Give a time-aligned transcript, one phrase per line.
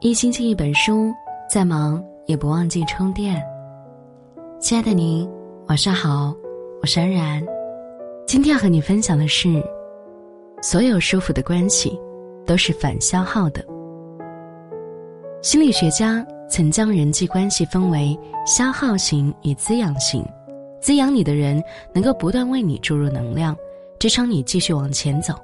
[0.00, 1.12] 一星期一本书，
[1.48, 3.42] 再忙也不忘记充电。
[4.58, 5.28] 亲爱的您，
[5.68, 6.34] 晚上好，
[6.80, 7.44] 我是安然。
[8.26, 9.62] 今天要和你分享的是，
[10.62, 11.98] 所有舒服的关系
[12.46, 13.64] 都是反消耗的。
[15.42, 20.24] 心理学家曾将人际关系分为消耗型与滋养型。
[20.80, 21.62] 滋养你的人
[21.92, 23.54] 能够不断为你注入能量，
[23.98, 25.34] 支撑你继续往前走。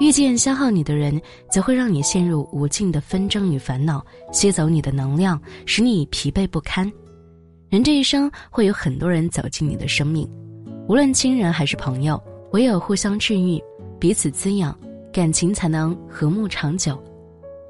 [0.00, 1.20] 遇见消耗你的人，
[1.50, 6.90] 则会让你陷入无尽的纷争与烦恼，吸走你的能量，使你疲惫不堪。
[7.68, 10.28] 人这一生会有很多人走进你的生命，
[10.88, 12.22] 无论亲人还是朋友，
[12.52, 13.60] 唯有互相治愈，
[13.98, 14.78] 彼此滋养，
[15.12, 16.96] 感情才能和睦长久。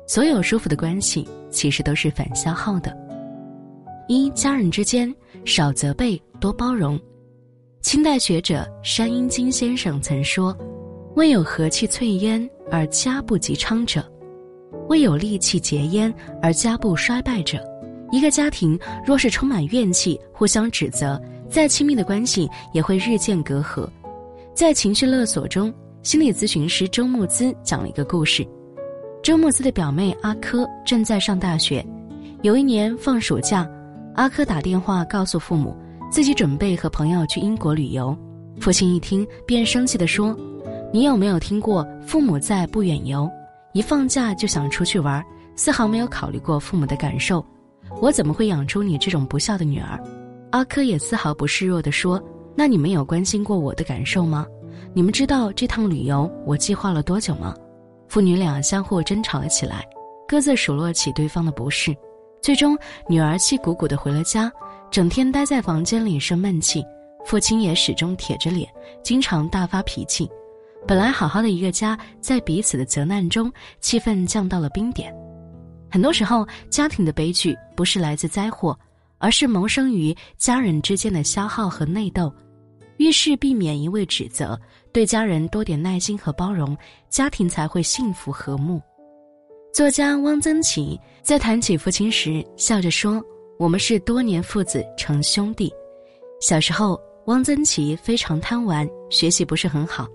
[0.07, 2.95] 所有舒服的关系，其实都是反消耗的。
[4.07, 5.13] 一家人之间，
[5.47, 7.01] 少责备，多包容。
[7.81, 10.55] 清代学者山阴金先生曾说。
[11.19, 14.09] 未有和气萃焉而家不及昌者，
[14.89, 17.59] 未有戾气结焉而家不衰败者。
[18.13, 23.85] 一个家庭若是充满怨气，互相指责，再亲密的关系也会日渐隔阂。
[24.55, 28.47] 在情绪勒索中，心理咨询师周木姿讲了一个故事：
[29.21, 31.85] 周木姿的表妹阿珂正在上大学，
[32.43, 33.69] 有一年放暑假，
[34.15, 35.77] 阿珂打电话告诉父母，
[36.13, 38.17] 自己准备和朋友去英国旅游。
[38.61, 40.33] 父亲一听，便生气地说。
[40.91, 43.31] 你有没有听过父母在不远游，
[43.73, 45.23] 一放假就想出去玩，
[45.55, 47.45] 丝毫没有考虑过父母的感受？
[48.01, 50.03] 我怎么会养出你这种不孝的女儿？
[50.51, 52.23] 阿珂也丝毫不示弱地说
[52.57, 54.47] ：“那你们有关心过我的感受吗？
[54.95, 57.55] 你们知道这趟旅游我计划了多久吗？”
[58.09, 59.87] 父女俩相互争吵了起来，
[60.27, 61.95] 各自数落起对方的不是。
[62.41, 64.51] 最终，女儿气鼓鼓地回了家，
[64.91, 66.83] 整天待在房间里生闷气。
[67.27, 68.67] 父亲也始终铁着脸，
[69.03, 70.27] 经常大发脾气。
[70.87, 75.15] 本来好好的一个家，在彼此的责难中，气氛降到了冰点。
[75.91, 78.79] 很多时候，家庭的悲剧不是来自灾祸，
[79.19, 82.33] 而是萌生于家人之间的消耗和内斗。
[82.97, 84.59] 遇事避免一味指责，
[84.93, 86.77] 对家人多点耐心和包容，
[87.09, 88.81] 家庭才会幸福和睦。
[89.73, 93.23] 作家汪曾祺在谈起父亲时，笑着说
[93.59, 95.73] ：“我们是多年父子成兄弟。”
[96.41, 100.09] 小时候，汪曾祺非常贪玩，学习不是很好。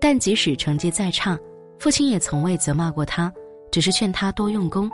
[0.00, 1.38] 但即使成绩再差，
[1.78, 3.32] 父亲也从未责骂过他，
[3.70, 4.90] 只是劝他多用功。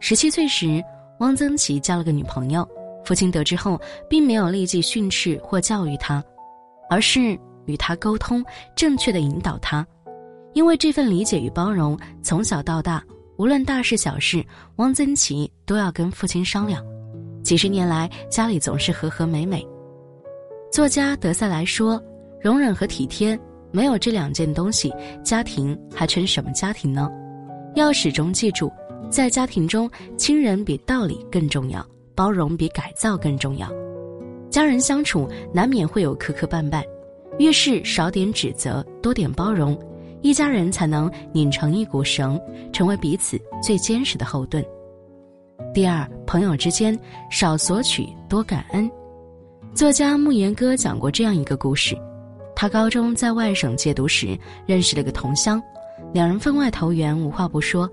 [0.00, 0.82] 十七岁时，
[1.20, 2.68] 汪曾祺交了个女朋友，
[3.04, 6.22] 父亲得知后，并没有立即训斥或教育他，
[6.90, 9.86] 而是与他沟通，正确的引导他。
[10.52, 13.02] 因为这份理解与包容，从小到大，
[13.36, 14.44] 无论大事小事，
[14.76, 16.84] 汪曾祺都要跟父亲商量。
[17.42, 19.66] 几十年来，家里总是和和美美。
[20.70, 22.02] 作家德塞莱说
[22.40, 23.38] ：“容忍和体贴。”
[23.72, 24.92] 没有这两件东西，
[25.24, 27.10] 家庭还成什么家庭呢？
[27.74, 28.70] 要始终记住，
[29.10, 31.84] 在家庭中，亲人比道理更重要，
[32.14, 33.66] 包容比改造更重要。
[34.50, 36.84] 家人相处难免会有磕磕绊绊，
[37.38, 39.78] 遇事少点指责，多点包容，
[40.20, 42.38] 一家人才能拧成一股绳，
[42.74, 44.62] 成为彼此最坚实的后盾。
[45.72, 46.98] 第二，朋友之间
[47.30, 48.90] 少索取，多感恩。
[49.74, 51.96] 作家慕言哥讲过这样一个故事。
[52.62, 55.60] 他高中在外省借读时认识了个同乡，
[56.14, 57.90] 两人分外投缘，无话不说。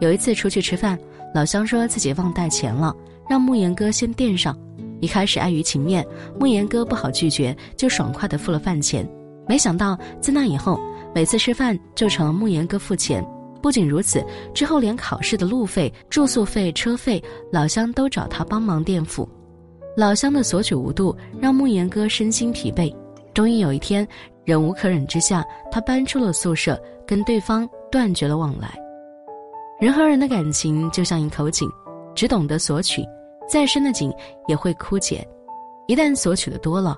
[0.00, 0.98] 有一次出去吃饭，
[1.32, 2.92] 老乡说自己忘带钱了，
[3.30, 4.58] 让慕言哥先垫上。
[5.00, 6.04] 一开始碍于情面，
[6.36, 9.08] 慕言哥不好拒绝，就爽快地付了饭钱。
[9.46, 10.80] 没想到自那以后，
[11.14, 13.24] 每次吃饭就成了慕言哥付钱。
[13.62, 14.20] 不仅如此，
[14.52, 19.28] 之后连考试的路费、住宿费、车费，老乡都找他帮忙垫付。
[19.96, 22.92] 老乡的索取无度，让慕言哥身心疲惫。
[23.38, 24.04] 终于有一天，
[24.44, 26.76] 忍无可忍之下，他搬出了宿舍，
[27.06, 28.76] 跟对方断绝了往来。
[29.80, 31.70] 人和人的感情就像一口井，
[32.16, 33.00] 只懂得索取，
[33.48, 34.12] 再深的井
[34.48, 35.24] 也会枯竭。
[35.86, 36.96] 一旦索取的多了，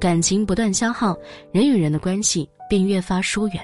[0.00, 1.14] 感情不断消耗，
[1.52, 3.60] 人与人的关系便越发疏远。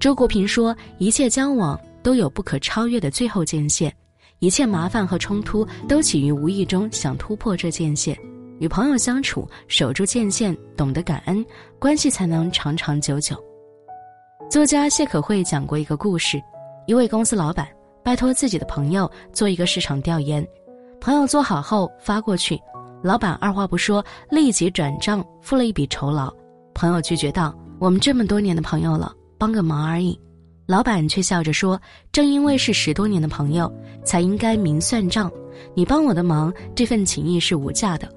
[0.00, 3.94] 周国平说：“一切交往都有不可超越的最后界限，
[4.38, 8.18] 一切麻烦和冲突都起于无意中想突破这界限。”
[8.58, 11.44] 与朋友相处，守住界限，懂得感恩，
[11.78, 13.36] 关系才能长长久久。
[14.50, 16.42] 作家谢可慧讲过一个故事：
[16.86, 17.68] 一位公司老板
[18.02, 20.46] 拜托自己的朋友做一个市场调研，
[21.00, 22.60] 朋友做好后发过去，
[23.02, 26.32] 老板二话不说，立即转账付了一笔酬劳。
[26.74, 30.18] 朋友拒绝道：“我们这么多年的朋友了，帮个忙而已。”
[30.66, 31.80] 老板却笑着说
[32.10, 33.72] ：“正因为是十多年的朋友，
[34.04, 35.30] 才应该明算账。
[35.74, 38.08] 你帮我的忙，这份情谊是无价的。”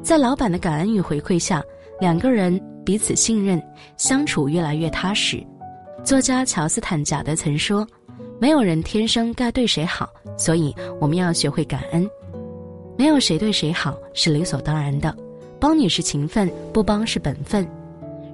[0.00, 1.62] 在老板的感恩与回馈下，
[2.00, 3.60] 两个人彼此信任，
[3.96, 5.44] 相处越来越踏实。
[6.04, 7.86] 作家乔斯坦·贾德曾说
[8.40, 12.08] ：“没有人天生该对谁好，所以我们要学会感恩。
[12.98, 15.16] 没有谁对谁好是理所当然的，
[15.60, 17.66] 帮你是情分，不帮是本分。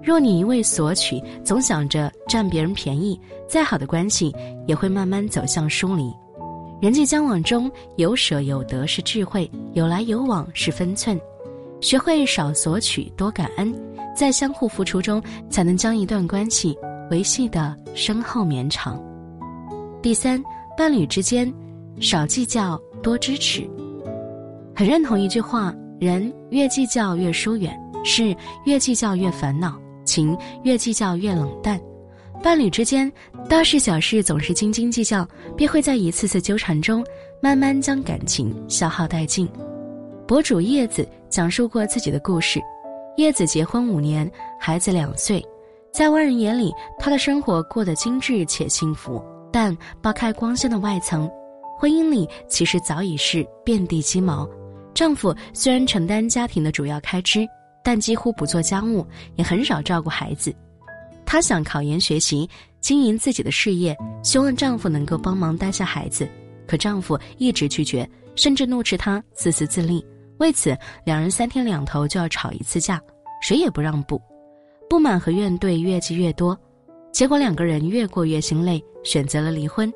[0.02, 4.34] 若你一味索取，总想着占别人便宜，再好的关系
[4.66, 6.10] 也会慢慢走向疏离。
[6.80, 11.20] 人际交往中有舍有得是智慧，有来有往是分寸。
[11.80, 13.74] 学会少索取，多感恩，
[14.16, 16.76] 在相互付出中，才能将一段关系
[17.10, 19.00] 维系的深厚绵长。
[20.02, 20.42] 第三，
[20.76, 21.52] 伴侣之间
[22.00, 23.68] 少计较，多支持。
[24.74, 31.80] 很认同一句话：人越计较越疏远，事越计较越烦恼，情越计较越冷淡。
[32.42, 33.10] 伴侣之间
[33.48, 35.26] 大事小事总是斤斤计较，
[35.56, 37.04] 便会在一次次纠缠中，
[37.40, 39.48] 慢慢将感情消耗殆尽。
[40.28, 42.60] 博主叶子讲述过自己的故事。
[43.16, 44.30] 叶子结婚五年，
[44.60, 45.42] 孩子两岁，
[45.90, 49.24] 在外人眼里，她的生活过得精致且幸福。
[49.50, 51.26] 但剥开光鲜的外层，
[51.78, 54.46] 婚姻里其实早已是遍地鸡毛。
[54.92, 57.46] 丈夫虽然承担家庭的主要开支，
[57.82, 60.54] 但几乎不做家务，也很少照顾孩子。
[61.24, 62.46] 她想考研学习，
[62.82, 66.28] 经营自己的事业，希望丈夫能够帮忙带下孩子，
[66.66, 70.04] 可丈夫一直拒绝，甚至怒斥她自私自利。
[70.38, 73.02] 为此，两人三天两头就要吵一次架，
[73.42, 74.20] 谁也不让步，
[74.88, 76.58] 不满和怨怼越积越多，
[77.12, 79.92] 结果两个人越过越心累，选择了离婚。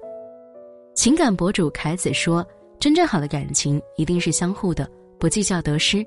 [0.95, 2.45] 情感博主凯子说
[2.79, 6.05] ：“真正好的感情一定是相互的，不计较得失。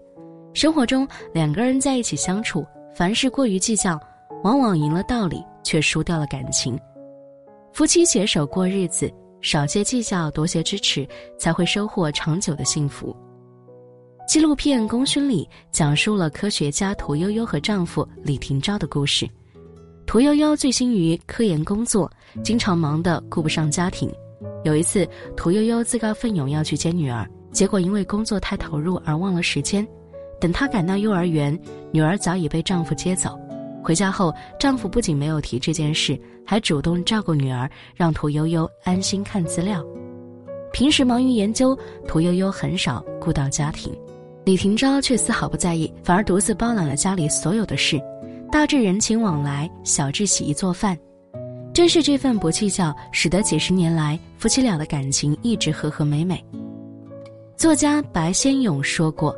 [0.54, 4.00] 生活中两个人在一起相处，凡事过于计较，
[4.44, 6.80] 往往赢了道理，却输掉了感情。
[7.74, 9.12] 夫妻携手过日子，
[9.42, 13.16] 少些计较，多些支持，才会收获长久的幸福。”
[14.28, 19.30] 纪录片《功勋》里讲述了科学家屠呦呦和丈夫李廷钊的故事。
[20.08, 22.12] 屠呦呦醉心于科研工作，
[22.44, 24.12] 经常忙得顾不上家庭。
[24.64, 25.08] 有一次，
[25.38, 29.88] 屠呦呦自告奋勇要去接女儿，结果因为工作太投入而忘了时间。
[30.42, 31.58] 等她赶到幼儿园，
[31.92, 33.40] 女儿早已被丈夫接走。
[33.84, 39.86] 回家后，丈夫不仅没有提这件事，还主动照顾女儿，让屠呦呦安心看资料。
[40.76, 41.74] 平时忙于研究，
[42.06, 43.96] 屠呦呦很少顾到家庭。
[44.44, 47.98] 李廷钊却丝毫不在意，反而独自包揽了家里所有的事，
[48.52, 50.98] 大至人情往来，小至洗衣做饭。
[51.74, 56.44] 正是这份不计较，使得几十年来夫妻俩的感情一直和和美美。
[57.56, 59.34] 作家白先勇说过：“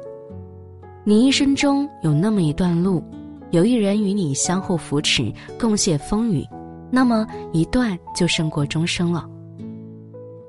[1.05, 3.03] 你一生中有那么一段路，
[3.51, 6.43] 有一人与你相互扶持，共谢风雨，
[6.89, 9.23] 那么一段就胜过终生了。”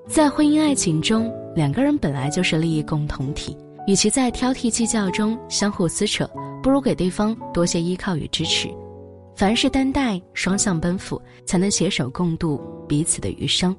[0.09, 3.55] 在婚姻爱情中，两个人本来就是利益共同体。
[3.87, 6.29] 与其在挑剔计较中相互撕扯，
[6.63, 8.69] 不如给对方多些依靠与支持。
[9.37, 12.59] 凡事担待，双向奔赴，才能携手共度
[12.89, 13.77] 彼此的余生。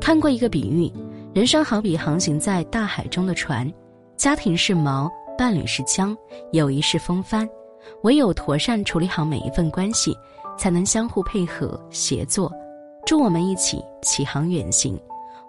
[0.00, 0.92] 看过一个比喻，
[1.32, 3.72] 人生好比航行在大海中的船，
[4.16, 5.08] 家庭是锚，
[5.38, 6.16] 伴侣是桨，
[6.52, 7.48] 友谊是风帆。
[8.02, 10.14] 唯有妥善处理好每一份关系，
[10.58, 12.52] 才能相互配合协作。
[13.06, 15.00] 祝我们一起启航远行，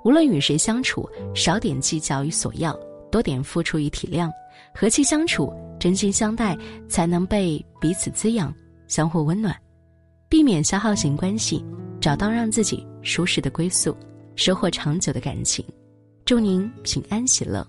[0.03, 2.77] 无论与谁相处，少点计较与索要。
[3.11, 4.29] 多点付出与体谅，
[4.71, 6.55] 和气相处，真心相待，
[6.87, 8.53] 才能被彼此滋养，
[8.87, 9.55] 相互温暖，
[10.29, 11.65] 避免消耗型关系，
[11.99, 13.97] 找到让自己舒适的归宿，
[14.35, 15.65] 收获长久的感情。
[16.23, 17.67] 祝您平安喜乐。